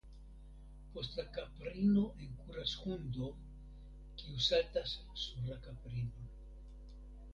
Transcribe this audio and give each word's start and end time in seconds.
Post 0.93 1.17
la 1.19 1.25
kaprino 1.35 2.05
enkuras 2.27 2.73
hundo, 2.85 3.29
kiu 4.23 4.41
saltas 4.49 4.97
sur 5.27 5.47
la 5.51 5.61
kaprinon. 5.67 6.33